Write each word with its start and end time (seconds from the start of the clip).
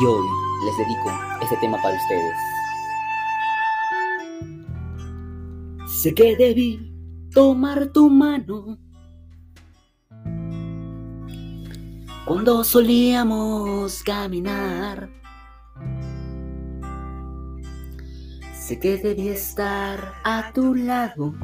Y 0.00 0.04
hoy 0.04 0.28
les 0.64 0.76
dedico 0.76 1.10
este 1.42 1.56
tema 1.56 1.76
para 1.82 1.96
ustedes. 1.96 2.36
Sé 5.88 6.14
que 6.14 6.36
debí 6.36 6.92
tomar 7.34 7.88
tu 7.88 8.08
mano 8.08 8.78
cuando 12.24 12.62
solíamos 12.62 14.04
caminar. 14.04 15.10
Sé 18.52 18.78
que 18.78 18.98
debí 18.98 19.28
estar 19.30 20.12
a 20.22 20.52
tu 20.52 20.76
lado 20.76 21.34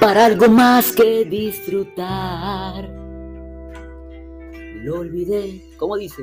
para 0.00 0.26
algo 0.26 0.48
más 0.48 0.90
que 0.90 1.24
disfrutar. 1.24 2.95
Lo 4.86 5.00
olvidé, 5.00 5.60
¿cómo 5.78 5.96
dice? 5.96 6.22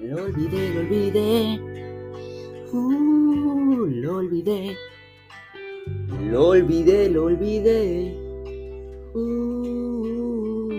Lo 0.00 0.22
olvidé, 0.26 0.74
lo 0.74 0.80
olvidé. 0.82 1.60
Uh, 2.72 3.86
lo 3.86 4.18
olvidé. 4.18 4.76
Lo 6.30 6.50
olvidé, 6.50 7.10
lo 7.10 7.24
olvidé. 7.24 8.16
Uh. 9.12 10.70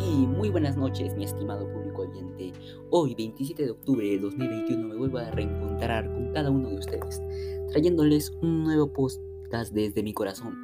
Y 0.00 0.26
muy 0.26 0.50
buenas 0.50 0.76
noches, 0.76 1.14
mi 1.14 1.22
estimado 1.22 1.72
público 1.72 2.02
oyente. 2.02 2.52
Hoy, 2.90 3.14
27 3.14 3.66
de 3.66 3.70
octubre 3.70 4.04
de 4.04 4.18
2021, 4.18 4.88
me 4.88 4.96
vuelvo 4.96 5.18
a 5.18 5.30
reencontrar 5.30 6.12
con 6.12 6.32
cada 6.32 6.50
uno 6.50 6.70
de 6.70 6.78
ustedes, 6.78 7.22
trayéndoles 7.70 8.32
un 8.42 8.64
nuevo 8.64 8.92
podcast 8.92 9.72
desde 9.72 10.02
mi 10.02 10.12
corazón 10.12 10.58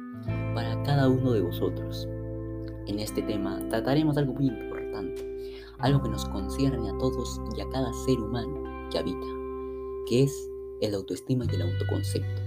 para 0.53 0.83
cada 0.83 1.07
uno 1.07 1.31
de 1.31 1.39
vosotros. 1.39 2.05
En 2.87 2.99
este 2.99 3.21
tema 3.21 3.65
trataremos 3.69 4.17
algo 4.17 4.33
muy 4.33 4.47
importante, 4.47 4.74
algo 5.79 6.03
que 6.03 6.09
nos 6.09 6.25
concierne 6.25 6.89
a 6.89 6.97
todos 6.97 7.41
y 7.57 7.61
a 7.61 7.69
cada 7.69 7.91
ser 8.05 8.19
humano 8.19 8.89
que 8.91 8.99
habita, 8.99 9.27
que 10.07 10.23
es 10.23 10.49
el 10.81 10.93
autoestima 10.93 11.45
y 11.45 11.55
el 11.55 11.61
autoconcepto 11.61 12.45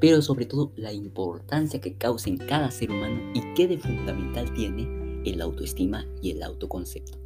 pero 0.00 0.22
sobre 0.22 0.46
todo 0.46 0.72
la 0.76 0.92
importancia 0.92 1.80
que 1.80 1.94
causa 1.94 2.28
en 2.28 2.36
cada 2.36 2.70
ser 2.70 2.90
humano 2.90 3.20
y 3.34 3.40
qué 3.54 3.66
de 3.66 3.78
fundamental 3.78 4.52
tiene 4.54 5.22
el 5.24 5.40
autoestima 5.40 6.06
y 6.22 6.30
el 6.30 6.42
autoconcepto. 6.42 7.18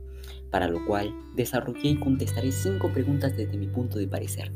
Para 0.51 0.69
lo 0.69 0.85
cual 0.87 1.15
desarrollé 1.35 1.91
y 1.91 2.01
contestaré 2.01 2.51
cinco 2.53 2.93
preguntas 2.93 3.37
desde 3.37 3.57
mi 3.57 3.67
punto 3.67 3.99
de 3.99 4.09
parecer, 4.09 4.53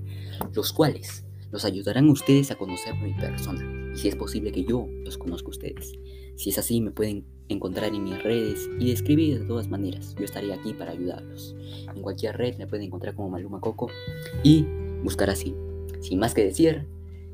los 0.54 0.72
cuales 0.72 1.24
los 1.50 1.64
ayudarán 1.64 2.08
a 2.08 2.12
ustedes 2.12 2.50
a 2.50 2.56
conocer 2.56 2.94
mi 2.96 3.12
persona 3.14 3.92
y 3.94 3.98
si 3.98 4.08
es 4.08 4.16
posible 4.16 4.50
que 4.50 4.64
yo 4.64 4.88
los 5.04 5.18
conozca 5.18 5.46
a 5.48 5.50
ustedes. 5.50 5.92
Si 6.36 6.50
es 6.50 6.58
así, 6.58 6.80
me 6.80 6.90
pueden 6.90 7.24
encontrar 7.48 7.94
en 7.94 8.04
mis 8.04 8.22
redes 8.22 8.68
y 8.80 8.90
escribir 8.90 9.40
de 9.40 9.46
todas 9.46 9.68
maneras. 9.68 10.14
Yo 10.18 10.24
estaré 10.24 10.52
aquí 10.52 10.72
para 10.72 10.92
ayudarlos. 10.92 11.54
En 11.94 12.02
cualquier 12.02 12.36
red 12.36 12.56
me 12.56 12.66
pueden 12.66 12.86
encontrar 12.86 13.14
como 13.14 13.30
Maluma 13.30 13.60
Coco 13.60 13.88
y 14.42 14.66
buscar 15.02 15.30
así. 15.30 15.54
Sin 16.00 16.18
más 16.18 16.34
que 16.34 16.44
decir, 16.44 16.86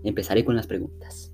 Empezaré 0.02 0.44
con 0.44 0.56
las 0.56 0.66
preguntas. 0.66 1.32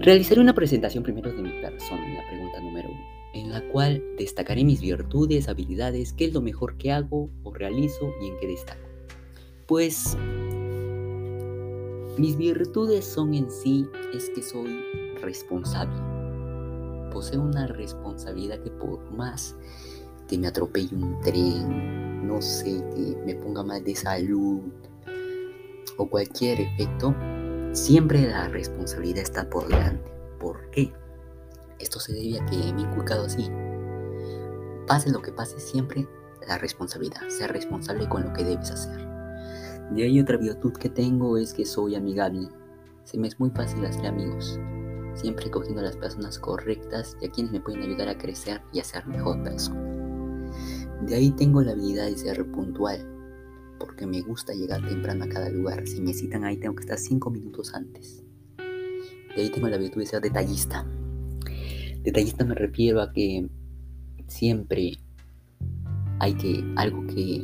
Realizaré 0.00 0.40
una 0.40 0.54
presentación 0.54 1.04
primero 1.04 1.30
de 1.30 1.42
mi 1.42 1.50
persona 1.60 2.08
la 2.14 2.26
pregunta 2.26 2.60
número 2.60 2.88
uno, 2.88 3.00
en 3.34 3.50
la 3.50 3.60
cual 3.68 4.02
destacaré 4.18 4.64
mis 4.64 4.80
virtudes, 4.80 5.48
habilidades, 5.48 6.12
qué 6.12 6.24
es 6.24 6.32
lo 6.32 6.40
mejor 6.40 6.76
que 6.78 6.90
hago 6.90 7.28
o 7.42 7.52
realizo 7.52 8.12
y 8.22 8.28
en 8.28 8.38
qué 8.38 8.46
destaco. 8.48 8.88
Pues 9.66 10.16
mis 12.18 12.36
virtudes 12.36 13.04
son 13.04 13.34
en 13.34 13.50
sí 13.50 13.86
es 14.14 14.30
que 14.30 14.42
soy 14.42 14.82
responsable. 15.22 15.94
Poseo 17.10 17.40
una 17.40 17.66
responsabilidad 17.66 18.58
que 18.60 18.70
por 18.70 19.10
más 19.12 19.56
que 20.28 20.38
me 20.38 20.46
atropelle 20.46 20.94
un 20.94 21.20
tren, 21.20 22.26
no 22.26 22.40
sé, 22.40 22.84
que 22.94 23.16
me 23.24 23.34
ponga 23.34 23.62
mal 23.62 23.82
de 23.84 23.94
salud, 23.94 24.60
o 25.96 26.08
cualquier 26.08 26.60
efecto, 26.60 27.14
siempre 27.72 28.28
la 28.28 28.48
responsabilidad 28.48 29.22
está 29.22 29.48
por 29.48 29.68
delante. 29.68 30.10
¿Por 30.38 30.70
qué? 30.70 30.92
Esto 31.78 32.00
se 32.00 32.12
debe 32.12 32.40
a 32.40 32.46
que 32.46 32.56
me 32.72 32.80
he 32.80 32.84
inculcado 32.84 33.26
así. 33.26 33.50
Pase 34.86 35.10
lo 35.10 35.20
que 35.22 35.32
pase, 35.32 35.58
siempre 35.60 36.06
la 36.46 36.58
responsabilidad. 36.58 37.28
Ser 37.28 37.52
responsable 37.52 38.08
con 38.08 38.24
lo 38.24 38.32
que 38.32 38.44
debes 38.44 38.70
hacer. 38.70 39.06
De 39.90 40.04
ahí 40.04 40.20
otra 40.20 40.36
virtud 40.36 40.72
que 40.72 40.88
tengo 40.88 41.36
es 41.36 41.52
que 41.52 41.66
soy 41.66 41.94
amigable. 41.94 42.48
Se 43.04 43.18
me 43.18 43.28
es 43.28 43.38
muy 43.38 43.50
fácil 43.50 43.84
hacer 43.84 44.06
amigos. 44.06 44.58
Siempre 45.14 45.50
cogiendo 45.50 45.80
a 45.80 45.84
las 45.84 45.96
personas 45.96 46.38
correctas 46.38 47.16
y 47.20 47.26
a 47.26 47.30
quienes 47.30 47.52
me 47.52 47.60
pueden 47.60 47.82
ayudar 47.82 48.08
a 48.08 48.18
crecer 48.18 48.60
y 48.72 48.80
a 48.80 48.84
ser 48.84 49.06
mejor 49.06 49.42
persona. 49.42 49.80
De 51.02 51.14
ahí 51.14 51.30
tengo 51.32 51.62
la 51.62 51.72
habilidad 51.72 52.06
de 52.06 52.16
ser 52.16 52.44
puntual 52.50 53.08
porque 53.78 54.06
me 54.06 54.20
gusta 54.20 54.54
llegar 54.54 54.86
temprano 54.86 55.24
a 55.24 55.28
cada 55.28 55.50
lugar. 55.50 55.86
Si 55.86 56.00
me 56.00 56.14
citan 56.14 56.44
ahí 56.44 56.56
tengo 56.56 56.74
que 56.76 56.82
estar 56.82 56.98
5 56.98 57.30
minutos 57.30 57.74
antes. 57.74 58.22
De 58.56 59.42
ahí 59.42 59.50
tengo 59.50 59.68
la 59.68 59.78
virtud 59.78 60.00
de 60.00 60.06
ser 60.06 60.20
detallista. 60.20 60.86
Detallista 62.02 62.44
me 62.44 62.54
refiero 62.54 63.00
a 63.00 63.12
que 63.12 63.48
siempre 64.28 64.98
hay 66.20 66.34
que 66.34 66.64
algo 66.76 67.06
que 67.06 67.42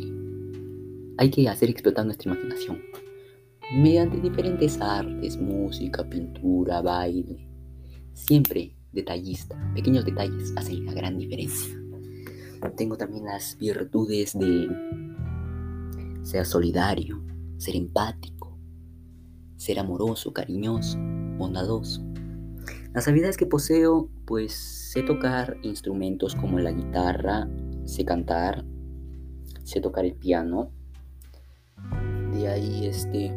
hay 1.19 1.31
que 1.31 1.49
hacer 1.49 1.71
explotar 1.71 2.05
nuestra 2.07 2.33
imaginación 2.33 2.81
mediante 3.75 4.19
diferentes 4.19 4.81
artes, 4.81 5.37
música, 5.37 6.09
pintura, 6.09 6.81
baile. 6.81 7.48
Siempre 8.27 8.75
detallista. 8.93 9.57
Pequeños 9.75 10.05
detalles 10.05 10.53
hacen 10.57 10.85
la 10.85 10.93
gran 10.93 11.17
diferencia. 11.17 11.75
Tengo 12.77 12.97
también 12.97 13.25
las 13.25 13.57
virtudes 13.57 14.37
de 14.37 14.69
ser 16.23 16.45
solidario, 16.45 17.23
ser 17.59 17.77
empático, 17.77 18.59
ser 19.57 19.79
amoroso, 19.79 20.33
cariñoso, 20.33 20.99
bondadoso. 21.39 22.03
Las 22.93 23.07
habilidades 23.07 23.37
que 23.37 23.47
poseo, 23.47 24.11
pues 24.27 24.53
sé 24.53 25.05
tocar 25.05 25.57
instrumentos 25.63 26.35
como 26.35 26.59
la 26.59 26.73
guitarra, 26.73 27.49
sé 27.85 28.05
cantar, 28.05 28.65
sé 29.63 29.81
tocar 29.81 30.05
el 30.05 30.17
piano. 30.17 30.73
De 32.33 32.49
ahí 32.49 32.85
este 32.85 33.33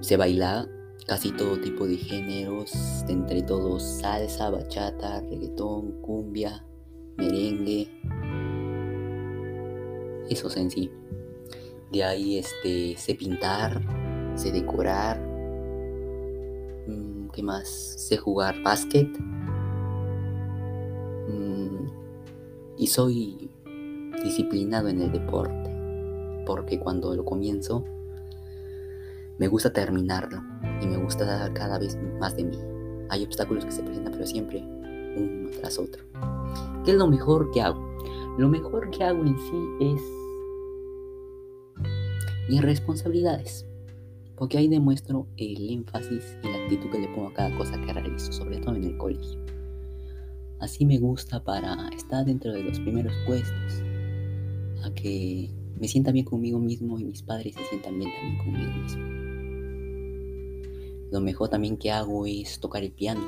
sé 0.00 0.16
bailar 0.16 0.79
casi 1.10 1.32
todo 1.32 1.58
tipo 1.60 1.88
de 1.88 1.96
géneros, 1.96 3.04
entre 3.08 3.42
todos 3.42 3.82
salsa, 3.82 4.48
bachata, 4.48 5.20
reggaetón, 5.22 6.00
cumbia, 6.02 6.64
merengue. 7.16 7.88
Eso 10.30 10.48
en 10.56 10.70
sí. 10.70 10.88
De 11.90 12.04
ahí 12.04 12.38
este, 12.38 12.96
sé 12.96 13.16
pintar, 13.16 13.82
sé 14.36 14.52
decorar. 14.52 15.20
Mm, 16.86 17.30
¿Qué 17.32 17.42
más? 17.42 17.66
Sé 17.68 18.16
jugar 18.16 18.62
básquet. 18.62 19.08
Mm, 21.26 21.88
y 22.78 22.86
soy 22.86 23.50
disciplinado 24.22 24.86
en 24.86 25.02
el 25.02 25.10
deporte. 25.10 26.44
Porque 26.46 26.78
cuando 26.78 27.16
lo 27.16 27.24
comienzo, 27.24 27.84
me 29.38 29.48
gusta 29.48 29.72
terminarlo. 29.72 30.49
Y 30.80 30.86
me 30.86 30.96
gusta 30.96 31.24
dar 31.24 31.52
cada 31.52 31.78
vez 31.78 31.98
más 32.18 32.36
de 32.36 32.44
mí. 32.44 32.58
Hay 33.10 33.24
obstáculos 33.24 33.64
que 33.64 33.72
se 33.72 33.82
presentan, 33.82 34.12
pero 34.12 34.26
siempre 34.26 34.62
uno 35.16 35.50
tras 35.60 35.78
otro. 35.78 36.02
¿Qué 36.84 36.92
es 36.92 36.96
lo 36.96 37.06
mejor 37.06 37.50
que 37.50 37.60
hago? 37.60 37.80
Lo 38.38 38.48
mejor 38.48 38.90
que 38.90 39.04
hago 39.04 39.24
en 39.24 39.38
sí 39.38 39.94
es 39.94 40.02
y 42.50 42.60
responsabilidades, 42.60 43.64
porque 44.36 44.58
ahí 44.58 44.66
demuestro 44.66 45.28
el 45.36 45.70
énfasis 45.70 46.36
y 46.42 46.48
la 46.48 46.56
actitud 46.64 46.90
que 46.90 46.98
le 46.98 47.08
pongo 47.08 47.28
a 47.28 47.34
cada 47.34 47.56
cosa 47.56 47.80
que 47.80 47.92
realizo, 47.92 48.32
sobre 48.32 48.58
todo 48.58 48.74
en 48.74 48.84
el 48.84 48.96
colegio. 48.98 49.38
Así 50.58 50.84
me 50.84 50.98
gusta 50.98 51.42
para 51.42 51.88
estar 51.90 52.24
dentro 52.24 52.52
de 52.52 52.64
los 52.64 52.80
primeros 52.80 53.14
puestos, 53.24 53.82
a 54.84 54.92
que 54.94 55.50
me 55.78 55.86
sienta 55.86 56.10
bien 56.10 56.24
conmigo 56.24 56.58
mismo 56.58 56.98
y 56.98 57.04
mis 57.04 57.22
padres 57.22 57.54
se 57.54 57.64
sientan 57.66 57.98
bien 57.98 58.10
también 58.12 58.38
conmigo 58.38 58.82
mismo. 58.82 59.29
Lo 61.10 61.20
mejor 61.20 61.48
también 61.48 61.76
que 61.76 61.90
hago 61.90 62.26
es 62.26 62.60
tocar 62.60 62.82
el 62.84 62.92
piano. 62.92 63.20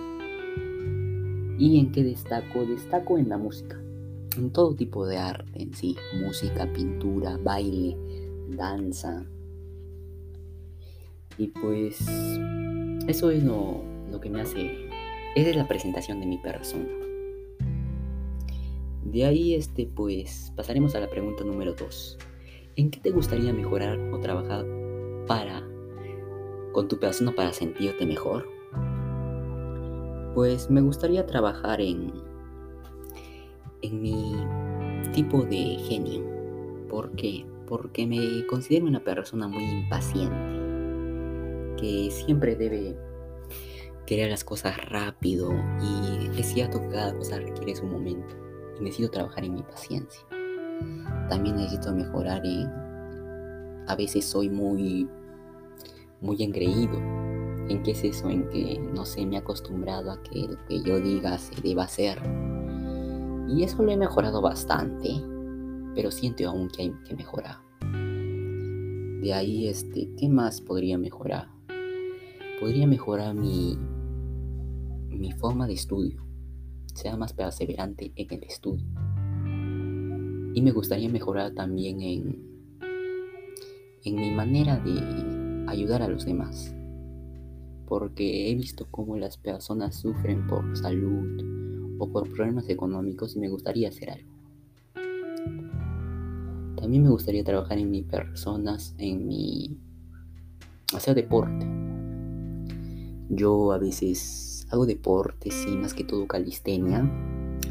¿Y 1.58 1.78
en 1.78 1.92
qué 1.92 2.02
destaco? 2.02 2.64
Destaco 2.64 3.18
en 3.18 3.28
la 3.28 3.38
música, 3.38 3.80
en 4.36 4.50
todo 4.50 4.74
tipo 4.74 5.06
de 5.06 5.18
arte 5.18 5.62
en 5.62 5.74
sí, 5.74 5.96
música, 6.20 6.72
pintura, 6.72 7.38
baile, 7.42 7.96
danza. 8.48 9.24
Y 11.38 11.48
pues 11.48 12.00
eso 13.08 13.30
es 13.30 13.42
lo, 13.42 13.82
que 14.20 14.30
me 14.30 14.42
hace, 14.42 14.88
esa 15.34 15.50
es 15.50 15.56
la 15.56 15.66
presentación 15.66 16.20
de 16.20 16.26
mi 16.26 16.38
persona. 16.38 16.88
De 19.04 19.24
ahí, 19.24 19.54
este, 19.54 19.86
pues, 19.86 20.52
pasaremos 20.56 20.94
a 20.94 21.00
la 21.00 21.10
pregunta 21.10 21.44
número 21.44 21.74
2. 21.74 22.18
¿En 22.76 22.90
qué 22.90 23.00
te 23.00 23.10
gustaría 23.10 23.52
mejorar 23.52 23.98
o 23.98 24.20
trabajar 24.20 24.64
para, 25.26 25.62
con 26.72 26.88
tu 26.88 26.98
persona 26.98 27.32
para 27.34 27.52
sentirte 27.52 28.06
mejor? 28.06 28.48
Pues 30.34 30.70
me 30.70 30.80
gustaría 30.80 31.26
trabajar 31.26 31.80
en, 31.80 32.12
en 33.82 34.02
mi 34.02 34.34
tipo 35.12 35.42
de 35.42 35.76
genio. 35.88 36.24
¿Por 36.88 37.12
qué? 37.12 37.46
Porque 37.66 38.06
me 38.06 38.46
considero 38.46 38.86
una 38.86 39.04
persona 39.04 39.48
muy 39.48 39.64
impaciente, 39.64 40.36
que 41.78 42.10
siempre 42.10 42.56
debe 42.56 42.96
querer 44.06 44.30
las 44.30 44.44
cosas 44.44 44.76
rápido 44.90 45.52
y 45.80 46.38
es 46.38 46.46
cierto 46.46 46.80
que 46.80 46.88
cada 46.88 47.16
cosa 47.16 47.38
requiere 47.38 47.76
su 47.76 47.86
momento 47.86 48.42
necesito 48.82 49.10
trabajar 49.10 49.44
en 49.44 49.54
mi 49.54 49.62
paciencia. 49.62 50.22
También 51.28 51.56
necesito 51.56 51.92
mejorar 51.92 52.44
en... 52.44 52.70
A 53.88 53.96
veces 53.96 54.24
soy 54.24 54.48
muy, 54.48 55.08
muy 56.22 56.42
engreído. 56.42 56.96
¿En 57.68 57.82
qué 57.82 57.90
es 57.90 58.04
eso? 58.04 58.30
En 58.30 58.48
que, 58.48 58.78
no 58.94 59.04
sé, 59.04 59.26
me 59.26 59.36
he 59.36 59.38
acostumbrado 59.38 60.10
a 60.10 60.22
que 60.22 60.46
lo 60.48 60.64
que 60.66 60.82
yo 60.82 61.00
diga 61.00 61.36
se 61.38 61.60
deba 61.60 61.84
hacer. 61.84 62.18
Y 63.48 63.62
eso 63.62 63.82
lo 63.82 63.92
he 63.92 63.96
mejorado 63.96 64.40
bastante, 64.40 65.10
pero 65.94 66.10
siento 66.10 66.48
aún 66.48 66.68
que 66.68 66.82
hay 66.82 66.94
que 67.06 67.16
mejorar. 67.16 67.56
De 67.80 69.32
ahí, 69.34 69.68
este, 69.68 70.10
¿qué 70.16 70.28
más 70.28 70.60
podría 70.60 70.98
mejorar? 70.98 71.48
Podría 72.60 72.86
mejorar 72.86 73.34
mi, 73.34 73.78
mi 75.08 75.32
forma 75.32 75.66
de 75.66 75.74
estudio, 75.74 76.24
sea 76.94 77.16
más 77.16 77.32
perseverante 77.32 78.12
en 78.16 78.32
el 78.32 78.42
estudio. 78.44 78.86
Y 80.54 80.60
me 80.62 80.70
gustaría 80.72 81.08
mejorar 81.08 81.52
también 81.52 82.00
en, 82.00 82.42
en 84.04 84.14
mi 84.14 84.30
manera 84.32 84.76
de 84.76 85.31
ayudar 85.72 86.02
a 86.02 86.08
los 86.08 86.24
demás. 86.24 86.74
Porque 87.86 88.50
he 88.50 88.54
visto 88.54 88.86
cómo 88.90 89.16
las 89.16 89.36
personas 89.36 89.96
sufren 89.96 90.46
por 90.46 90.76
salud 90.76 91.42
o 91.98 92.08
por 92.10 92.28
problemas 92.32 92.68
económicos 92.68 93.36
y 93.36 93.38
me 93.38 93.48
gustaría 93.48 93.88
hacer 93.88 94.10
algo. 94.10 94.32
También 96.76 97.04
me 97.04 97.10
gustaría 97.10 97.44
trabajar 97.44 97.78
en 97.78 97.90
mis 97.90 98.04
personas, 98.04 98.94
en 98.98 99.26
mi... 99.26 99.78
hacer 100.94 101.14
deporte. 101.14 101.66
Yo 103.28 103.72
a 103.72 103.78
veces 103.78 104.66
hago 104.70 104.84
deporte, 104.84 105.50
sí, 105.50 105.76
más 105.76 105.94
que 105.94 106.04
todo 106.04 106.26
calistenia, 106.26 107.08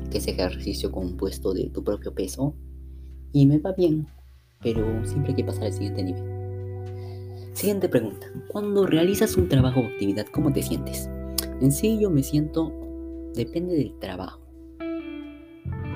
que 0.09 0.19
es 0.19 0.27
ejercicio 0.27 0.91
compuesto 0.91 1.53
de 1.53 1.69
tu 1.69 1.83
propio 1.83 2.13
peso 2.13 2.55
y 3.33 3.45
me 3.45 3.59
va 3.59 3.73
bien, 3.73 4.07
pero 4.61 5.05
siempre 5.05 5.31
hay 5.31 5.35
que 5.35 5.43
pasar 5.43 5.65
al 5.65 5.73
siguiente 5.73 6.03
nivel. 6.03 6.30
Siguiente 7.53 7.89
pregunta. 7.89 8.31
Cuando 8.47 8.87
realizas 8.87 9.35
un 9.35 9.49
trabajo 9.49 9.81
o 9.81 9.85
actividad, 9.85 10.25
¿cómo 10.31 10.53
te 10.53 10.63
sientes? 10.63 11.09
En 11.59 11.71
sí 11.71 11.99
yo 11.99 12.09
me 12.09 12.23
siento, 12.23 12.71
depende 13.35 13.75
del 13.75 13.93
trabajo. 13.99 14.39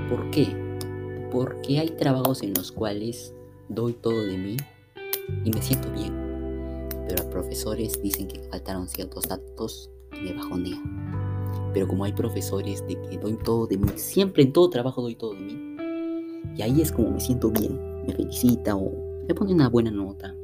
¿Por 0.09 0.29
qué? 0.31 0.47
Porque 1.31 1.79
hay 1.79 1.91
trabajos 1.91 2.43
en 2.43 2.53
los 2.53 2.71
cuales 2.71 3.33
doy 3.69 3.93
todo 3.93 4.25
de 4.25 4.37
mí 4.37 4.57
y 5.45 5.51
me 5.51 5.61
siento 5.61 5.89
bien. 5.91 6.13
Pero 7.07 7.23
a 7.23 7.29
profesores 7.29 8.01
dicen 8.01 8.27
que 8.27 8.41
faltaron 8.41 8.87
ciertos 8.89 9.27
datos 9.27 9.89
y 10.13 10.23
me 10.25 10.33
bajonea. 10.33 10.81
Pero 11.73 11.87
como 11.87 12.03
hay 12.03 12.13
profesores 12.13 12.85
de 12.85 13.01
que 13.01 13.17
doy 13.17 13.37
todo 13.37 13.65
de 13.65 13.77
mí, 13.77 13.87
siempre 13.95 14.43
en 14.43 14.51
todo 14.53 14.69
trabajo 14.69 15.01
doy 15.01 15.15
todo 15.15 15.33
de 15.33 15.39
mí, 15.39 15.75
y 16.57 16.61
ahí 16.61 16.81
es 16.81 16.91
como 16.91 17.11
me 17.11 17.19
siento 17.19 17.49
bien, 17.49 18.03
me 18.05 18.13
felicita 18.13 18.75
o 18.75 18.91
me 19.27 19.33
pone 19.33 19.53
una 19.53 19.69
buena 19.69 19.91
nota. 19.91 20.35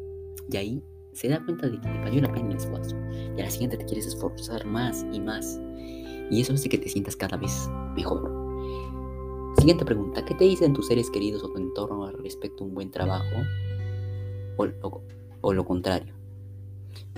Y 0.50 0.58
ahí 0.58 0.84
se 1.14 1.30
da 1.30 1.44
cuenta 1.44 1.68
de 1.68 1.80
que 1.80 1.88
te 1.88 2.00
valió 2.00 2.22
la 2.22 2.32
pena 2.32 2.50
el 2.50 2.58
esfuerzo. 2.58 2.96
Y 3.38 3.42
a 3.42 3.46
la 3.46 3.50
siguiente 3.50 3.78
te 3.78 3.86
quieres 3.86 4.08
esforzar 4.08 4.66
más 4.66 5.06
y 5.12 5.20
más. 5.20 5.60
Y 6.30 6.42
eso 6.42 6.54
hace 6.54 6.70
que 6.70 6.78
te 6.78 6.90
sientas 6.90 7.16
cada 7.16 7.38
vez 7.38 7.70
mejor. 7.96 8.32
Siguiente 9.58 9.86
pregunta. 9.86 10.24
¿Qué 10.26 10.34
te 10.34 10.46
dicen 10.46 10.74
tus 10.74 10.88
seres 10.88 11.10
queridos 11.12 11.44
o 11.44 11.50
tu 11.50 11.58
entorno 11.58 12.06
al 12.06 12.18
respecto 12.18 12.64
a 12.64 12.68
un 12.68 12.74
buen 12.74 12.90
trabajo? 12.90 13.36
O, 14.58 15.02
o 15.42 15.54
lo 15.54 15.66
contrario. 15.66 16.14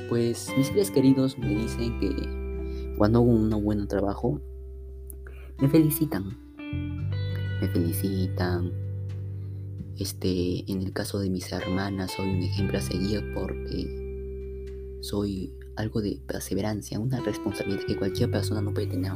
Pues 0.10 0.52
mis 0.58 0.68
seres 0.68 0.92
queridos 0.92 1.38
me 1.38 1.50
dicen 1.50 2.00
que 2.00 2.94
cuando 2.98 3.20
hago 3.20 3.30
un 3.30 3.50
buen 3.64 3.88
trabajo, 3.88 4.40
me 5.60 5.70
felicitan. 5.70 6.38
Me 7.62 7.68
felicitan, 7.70 8.72
este, 9.98 10.72
en 10.72 10.82
el 10.82 10.92
caso 10.92 11.20
de 11.20 11.30
mis 11.30 11.52
hermanas 11.52 12.12
soy 12.12 12.30
un 12.30 12.44
ejemplo 12.44 12.78
a 12.78 12.82
seguir 12.82 13.24
porque 13.34 14.04
soy 15.02 15.54
algo 15.76 16.02
de 16.02 16.20
perseverancia, 16.26 17.00
una 17.00 17.20
responsabilidad 17.20 17.84
que 17.86 17.98
cualquier 17.98 18.32
persona 18.32 18.62
no 18.62 18.74
puede 18.74 18.88
tener. 18.88 19.14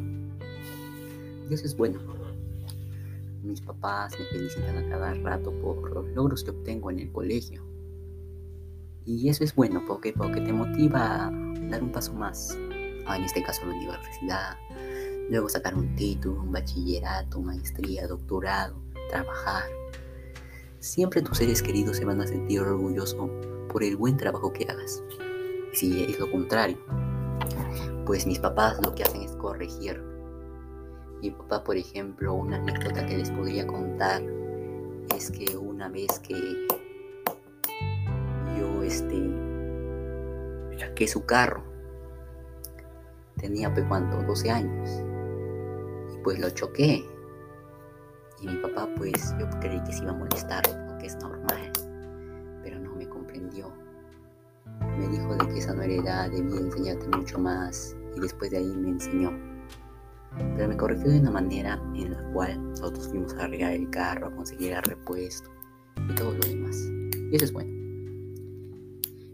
Y 1.50 1.54
eso 1.54 1.66
es 1.66 1.76
bueno. 1.76 2.00
Mis 3.44 3.62
papás 3.62 4.14
me 4.20 4.26
felicitan 4.26 4.78
a 4.78 4.90
cada 4.90 5.14
rato 5.14 5.52
por 5.62 5.92
los 5.92 6.08
logros 6.10 6.44
que 6.44 6.52
obtengo 6.52 6.92
en 6.92 7.00
el 7.00 7.12
colegio. 7.12 7.64
Y 9.06 9.30
eso 9.30 9.44
es 9.44 9.56
bueno 9.56 9.84
porque, 9.88 10.12
porque 10.12 10.42
te 10.42 10.52
motiva 10.52 11.28
a 11.28 11.32
dar 11.70 11.82
un 11.82 11.92
paso 11.92 12.14
más. 12.14 12.58
Ah, 13.06 13.16
en 13.16 13.24
este 13.24 13.42
caso 13.42 13.66
la 13.66 13.74
universidad, 13.74 14.58
luego 15.30 15.48
sacar 15.48 15.76
un 15.76 15.96
título, 15.96 16.42
un 16.42 16.52
bachillerato, 16.52 17.40
maestría, 17.40 18.06
doctorado, 18.06 18.76
trabajar 19.10 19.64
siempre 20.80 21.22
tus 21.22 21.38
seres 21.38 21.62
queridos 21.62 21.98
se 21.98 22.06
van 22.06 22.22
a 22.22 22.28
sentir 22.28 22.62
orgullosos 22.62 23.30
por 23.70 23.84
el 23.84 23.98
buen 23.98 24.18
trabajo 24.18 24.54
que 24.54 24.66
hagas. 24.66 25.04
Si 25.74 26.04
es 26.04 26.20
lo 26.20 26.32
contrario, 26.32 26.78
pues 28.06 28.26
mis 28.26 28.40
papás 28.40 28.80
lo 28.84 28.94
que 28.96 29.04
hacen 29.04 29.22
es 29.22 29.32
corregir. 29.34 30.02
Mi 31.22 31.32
papá, 31.32 31.64
por 31.64 31.78
ejemplo, 31.78 32.34
una 32.34 32.58
anécdota 32.58 33.06
que 33.06 33.18
les 33.18 33.32
podría 33.32 33.66
contar 33.66 34.22
es 35.16 35.32
que 35.32 35.58
una 35.58 35.90
vez 35.90 36.20
que 36.20 36.68
yo 38.58 38.84
este 38.84 39.32
saqué 40.78 41.08
su 41.08 41.26
carro, 41.26 41.64
tenía 43.38 43.74
pues 43.74 43.86
cuánto, 43.88 44.22
12 44.24 44.52
años, 44.52 44.90
y 46.14 46.24
pues 46.24 46.40
lo 46.40 46.50
choqué 46.52 47.04
y 48.42 48.48
mi 48.48 48.58
papá 48.58 48.88
pues 48.98 49.34
yo 49.40 49.50
creí 49.60 49.82
que 49.84 49.94
se 49.94 50.04
iba 50.04 50.12
a 50.12 50.16
molestar 50.16 50.64
porque 50.88 51.08
es 51.08 51.16
normal, 51.18 51.72
pero 52.64 52.80
no 52.80 52.96
me 52.96 53.08
comprendió. 53.08 53.72
Me 54.98 55.08
dijo 55.08 55.36
de 55.36 55.48
que 55.48 55.60
esa 55.60 55.74
no 55.74 55.82
era 55.82 55.94
edad, 55.94 56.32
debía 56.32 56.60
enseñarte 56.60 57.08
mucho 57.18 57.40
más 57.40 57.96
y 58.16 58.20
después 58.20 58.52
de 58.52 58.58
ahí 58.58 58.76
me 58.76 58.90
enseñó. 58.90 59.32
Pero 60.56 60.68
me 60.68 60.78
corrigió 60.78 61.10
de 61.10 61.20
una 61.20 61.32
manera 61.32 61.82
en 61.96 62.12
la 62.12 62.22
cual 62.32 62.70
nosotros 62.70 63.08
fuimos 63.08 63.34
a 63.36 63.46
arreglar 63.46 63.74
el 63.74 63.90
carro, 63.90 64.28
a 64.28 64.36
conseguir 64.36 64.74
el 64.74 64.84
repuesto 64.84 65.50
y 66.10 66.16
todo 66.16 66.34
lo 66.34 66.48
demás. 66.48 66.78
Y 67.32 67.36
eso 67.36 67.46
es 67.46 67.54
bueno. 67.54 67.78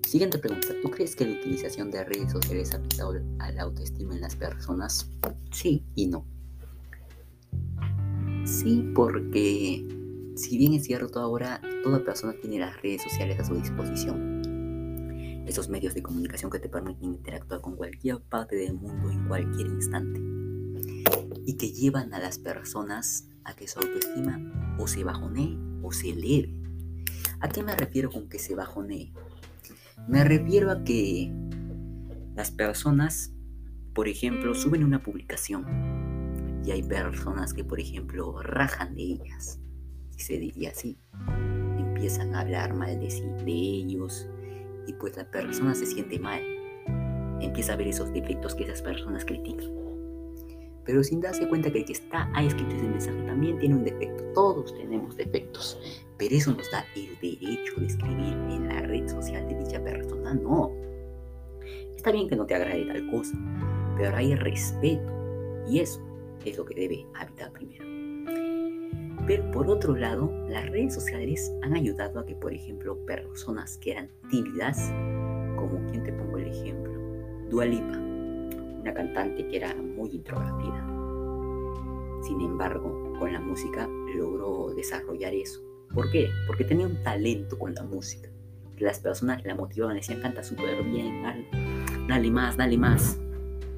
Siguiente 0.08 0.38
pregunta. 0.38 0.68
¿Tú 0.82 0.92
crees 0.92 1.16
que 1.16 1.26
la 1.26 1.40
utilización 1.40 1.90
de 1.90 2.04
redes 2.04 2.32
sociales 2.32 2.74
ha 2.74 2.78
afectado 2.78 3.16
a 3.40 3.52
la 3.52 3.64
autoestima 3.64 4.14
en 4.14 4.22
las 4.22 4.36
personas? 4.36 5.10
Sí 5.52 5.84
y 5.96 6.08
no. 6.08 6.24
Sí, 8.46 8.92
porque 8.94 9.86
si 10.36 10.58
bien 10.58 10.74
es 10.74 10.84
cierto 10.84 11.20
ahora, 11.20 11.62
toda 11.84 12.04
persona 12.04 12.34
tiene 12.42 12.60
las 12.60 12.82
redes 12.82 13.02
sociales 13.04 13.40
a 13.40 13.46
su 13.46 13.56
disposición. 13.56 14.42
Esos 15.48 15.70
medios 15.70 15.94
de 15.94 16.04
comunicación 16.04 16.52
que 16.52 16.60
te 16.60 16.68
permiten 16.68 17.14
interactuar 17.14 17.62
con 17.62 17.76
cualquier 17.76 18.20
parte 18.20 18.56
del 18.58 18.74
mundo 18.74 19.10
en 19.10 19.28
cualquier 19.28 19.68
instante. 19.68 20.20
Y 21.46 21.56
que 21.56 21.72
llevan 21.72 22.14
a 22.14 22.20
las 22.20 22.38
personas 22.38 23.30
a 23.46 23.56
que 23.56 23.68
su 23.68 23.80
autoestima 23.80 24.76
o 24.78 24.88
se 24.88 25.04
bajonee 25.04 25.58
o 25.82 25.92
se 25.92 26.10
eleve. 26.10 26.54
¿A 27.40 27.50
qué 27.50 27.64
me 27.64 27.76
refiero 27.76 28.10
con 28.10 28.28
que 28.28 28.40
se 28.40 28.56
bajonee? 28.56 29.14
Me 30.08 30.24
refiero 30.24 30.70
a 30.72 30.84
que 30.84 31.32
las 32.36 32.52
personas, 32.52 33.34
por 33.94 34.08
ejemplo, 34.08 34.54
suben 34.54 34.84
una 34.84 35.02
publicación 35.02 35.93
y 36.65 36.72
hay 36.72 36.84
personas 36.84 37.53
que, 37.53 37.63
por 37.63 37.79
ejemplo, 37.79 38.41
rajan 38.41 38.96
de 38.96 39.01
ellas, 39.01 39.60
si 40.12 40.20
se 40.20 40.38
diría 40.38 40.70
así. 40.70 40.98
Empiezan 41.77 42.34
a 42.36 42.41
hablar 42.41 42.74
mal 42.74 43.00
de, 43.00 43.10
sí, 43.10 43.24
de 43.46 43.51
ellos 43.51 44.27
y 44.88 44.93
pues 44.93 45.15
la 45.17 45.29
persona 45.29 45.75
se 45.75 45.86
siente 45.86 46.20
mal. 46.20 46.41
Empieza 47.41 47.74
a 47.74 47.75
ver 47.75 47.88
esos 47.88 48.13
defectos 48.13 48.55
que 48.55 48.63
esas 48.63 48.82
personas 48.82 49.25
critican. 49.25 49.70
Pero 50.86 51.03
sin 51.03 51.22
darse 51.22 51.48
cuenta 51.48 51.72
que 51.72 51.79
el 51.79 51.86
que 51.86 51.93
está 51.93 52.29
ha 52.34 52.43
escrito 52.43 52.75
ese 52.75 52.88
mensaje 52.88 53.22
también 53.24 53.58
tiene 53.60 53.75
un 53.75 53.84
defecto. 53.84 54.24
Todos 54.34 54.74
tenemos 54.75 55.15
defectos. 55.15 55.79
Pero 56.17 56.36
eso 56.36 56.51
nos 56.51 56.70
da 56.72 56.86
el 56.96 57.17
derecho 57.22 57.74
de 57.77 57.88
escribir 57.88 58.34
en 58.50 58.67
la 58.67 58.82
red 58.82 59.08
social 59.08 59.48
de 59.48 59.55
dicha 59.55 59.84
persona. 59.84 60.34
No. 60.34 60.72
Está 61.96 62.12
bien 62.12 62.27
que 62.27 62.36
no 62.36 62.46
te 62.46 62.55
agrade 62.55 62.86
tal 62.86 63.10
cosa, 63.12 63.34
pero 63.98 64.15
hay 64.15 64.36
respeto. 64.36 65.10
Y 65.70 65.79
eso 65.79 66.01
es 66.52 66.58
lo 66.58 66.66
que 66.66 66.76
debe 66.76 67.06
habitar 67.16 67.52
primero. 67.52 67.86
Pero 69.26 69.50
por 69.52 69.70
otro 69.70 69.96
lado, 69.96 70.32
las 70.50 70.70
redes 70.70 70.94
sociales 70.94 71.52
han 71.62 71.74
ayudado 71.74 72.20
a 72.20 72.26
que, 72.26 72.36
por 72.36 72.54
ejemplo, 72.54 72.98
personas 73.06 73.78
que 73.78 73.92
eran 73.92 74.10
tímidas, 74.30 74.92
como 75.56 75.80
quien 75.90 76.04
te 76.04 76.12
pongo 76.12 76.38
el 76.38 76.48
ejemplo, 76.48 76.92
Dua 77.50 77.66
Lipa, 77.66 77.98
una 77.98 78.94
cantante 78.94 79.48
que 79.48 79.58
era 79.58 79.74
muy 79.76 80.10
introvertida, 80.10 80.86
Sin 82.22 82.42
embargo, 82.42 83.14
con 83.18 83.32
la 83.32 83.40
música 83.40 83.88
logró 84.16 84.74
desarrollar 84.76 85.34
eso. 85.34 85.62
¿Por 85.94 86.12
qué? 86.12 86.30
Porque 86.48 86.66
tenía 86.66 86.88
un 86.88 87.02
talento 87.04 87.58
con 87.58 87.74
la 87.74 87.84
música. 87.84 88.30
Las 88.80 89.00
personas 89.00 89.46
la 89.46 89.56
motivaban, 89.56 89.96
decían, 89.96 90.22
canta 90.22 90.44
súper 90.44 90.84
bien, 90.84 91.24
dale, 91.24 91.48
dale 92.08 92.32
más, 92.32 92.58
dale 92.58 92.78
más. 92.78 93.20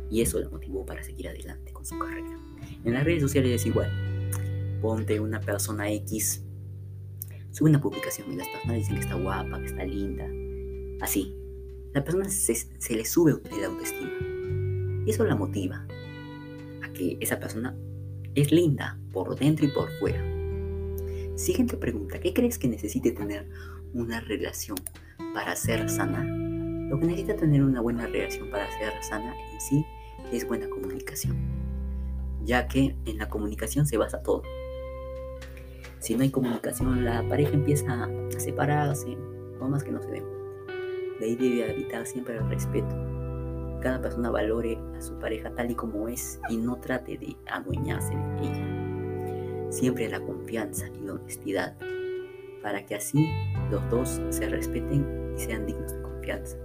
Y 0.09 0.21
eso 0.21 0.39
la 0.39 0.49
motivó 0.49 0.85
para 0.85 1.03
seguir 1.03 1.27
adelante 1.27 1.71
con 1.73 1.85
su 1.85 1.99
carrera. 1.99 2.39
En 2.83 2.93
las 2.93 3.03
redes 3.03 3.21
sociales 3.21 3.61
es 3.61 3.65
igual. 3.65 3.91
Ponte 4.81 5.19
una 5.19 5.39
persona 5.39 5.91
X, 5.91 6.43
sube 7.51 7.69
una 7.69 7.81
publicación 7.81 8.31
y 8.33 8.35
las 8.35 8.47
personas 8.49 8.77
dicen 8.77 8.95
que 8.95 9.01
está 9.01 9.15
guapa, 9.15 9.59
que 9.59 9.65
está 9.65 9.85
linda. 9.85 10.25
Así. 11.01 11.35
La 11.93 12.03
persona 12.03 12.27
se, 12.27 12.67
le 12.93 13.05
sube 13.05 13.39
el 13.55 13.63
autoestima. 13.63 14.11
Y 15.05 15.09
eso 15.09 15.23
la 15.23 15.35
motiva 15.35 15.87
a 16.83 16.93
que 16.93 17.17
esa 17.21 17.39
persona 17.39 17.73
es 18.35 18.51
linda 18.51 18.99
por 19.13 19.37
dentro 19.37 19.65
y 19.65 19.69
por 19.69 19.89
fuera. 19.99 20.21
Siguiente 21.35 21.77
pregunta, 21.77 22.19
¿qué 22.19 22.33
crees 22.33 22.59
que 22.59 22.67
necesite 22.67 23.11
tener 23.11 23.47
una 23.93 24.19
relación 24.19 24.77
para 25.33 25.55
ser 25.55 25.89
sana? 25.89 26.23
Lo 26.89 26.99
que 26.99 27.07
necesita 27.07 27.37
tener 27.37 27.63
una 27.63 27.79
buena 27.79 28.07
relación 28.07 28.49
para 28.49 28.67
ser 28.77 28.91
sana 29.01 29.33
en 29.53 29.61
sí 29.61 29.85
es 30.33 30.45
buena 30.47 30.69
comunicación, 30.69 31.37
ya 32.45 32.67
que 32.67 32.95
en 33.05 33.17
la 33.17 33.27
comunicación 33.27 33.85
se 33.85 33.97
basa 33.97 34.21
todo. 34.21 34.43
Si 35.99 36.15
no 36.15 36.21
hay 36.21 36.29
comunicación, 36.29 37.03
la 37.03 37.27
pareja 37.27 37.53
empieza 37.53 38.03
a 38.03 38.09
separarse, 38.39 39.17
o 39.59 39.67
más 39.67 39.83
que 39.83 39.91
no 39.91 40.01
se 40.01 40.11
den. 40.11 40.23
De 41.19 41.25
ahí 41.25 41.35
debe 41.35 41.71
habitar 41.71 42.05
siempre 42.05 42.37
el 42.37 42.47
respeto. 42.47 42.95
Cada 43.81 44.01
persona 44.01 44.29
valore 44.29 44.77
a 44.95 45.01
su 45.01 45.17
pareja 45.19 45.49
tal 45.55 45.71
y 45.71 45.75
como 45.75 46.07
es 46.07 46.39
y 46.49 46.57
no 46.57 46.75
trate 46.77 47.17
de 47.17 47.35
adueñarse 47.51 48.15
de 48.15 48.41
ella. 48.43 49.71
Siempre 49.71 50.09
la 50.09 50.19
confianza 50.19 50.87
y 50.89 51.05
la 51.05 51.13
honestidad, 51.13 51.75
para 52.61 52.85
que 52.85 52.95
así 52.95 53.27
los 53.71 53.87
dos 53.89 54.21
se 54.29 54.47
respeten 54.47 55.33
y 55.35 55.39
sean 55.39 55.65
dignos 55.65 55.91
de 55.91 56.01
confianza. 56.01 56.57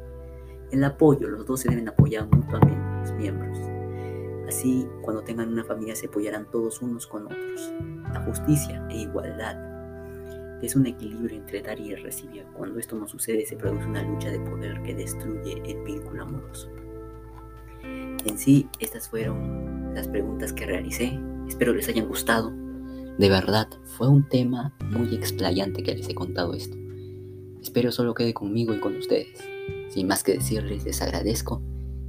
El 0.71 0.85
apoyo, 0.85 1.29
los 1.29 1.47
dos 1.47 1.61
se 1.61 1.71
deben 1.71 1.89
apoyar 1.89 2.27
mutuamente, 2.27 3.01
los 3.01 3.13
miembros. 3.13 3.59
Así, 4.51 4.85
cuando 5.03 5.23
tengan 5.23 5.53
una 5.53 5.63
familia, 5.63 5.95
se 5.95 6.09
apoyarán 6.09 6.51
todos 6.51 6.83
unos 6.83 7.07
con 7.07 7.27
otros. 7.27 7.73
La 8.13 8.21
justicia 8.25 8.85
e 8.91 9.03
igualdad 9.03 9.55
es 10.61 10.75
un 10.75 10.87
equilibrio 10.87 11.37
entre 11.37 11.63
dar 11.63 11.79
y 11.79 11.95
recibir. 11.95 12.45
Cuando 12.57 12.81
esto 12.81 12.97
no 12.97 13.07
sucede, 13.07 13.47
se 13.47 13.55
produce 13.55 13.87
una 13.87 14.03
lucha 14.03 14.29
de 14.29 14.41
poder 14.41 14.83
que 14.83 14.93
destruye 14.93 15.63
el 15.65 15.85
vínculo 15.85 16.25
amoroso. 16.25 16.69
En 17.85 18.37
sí, 18.37 18.69
estas 18.81 19.09
fueron 19.09 19.95
las 19.95 20.09
preguntas 20.09 20.53
que 20.53 20.67
realicé. 20.67 21.17
Espero 21.47 21.73
les 21.73 21.89
hayan 21.89 22.09
gustado. 22.09 22.53
De 23.19 23.29
verdad, 23.29 23.69
fue 23.85 24.09
un 24.09 24.29
tema 24.29 24.75
muy 24.91 25.15
explayante 25.15 25.85
que 25.85 25.95
les 25.95 26.09
he 26.09 26.15
contado 26.17 26.55
esto. 26.55 26.77
Espero 27.63 27.93
solo 27.93 28.15
quede 28.15 28.35
conmigo 28.35 28.75
y 28.75 28.81
con 28.81 28.97
ustedes. 28.97 29.39
Sin 29.91 30.09
más 30.09 30.25
que 30.25 30.33
decirles, 30.33 30.85
les 30.85 31.01
agradezco 31.03 31.63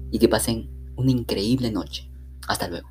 y 0.10 0.18
que 0.18 0.28
pasen 0.28 0.72
una 0.96 1.12
increíble 1.12 1.70
noche. 1.70 2.11
Hasta 2.52 2.68
luego. 2.68 2.90